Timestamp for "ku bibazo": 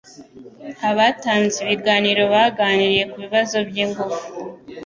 3.11-3.57